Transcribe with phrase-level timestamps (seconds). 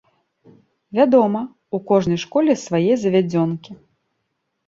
[0.99, 1.41] Вядома,
[1.77, 3.71] у кожнай школе свае завядзёнкі.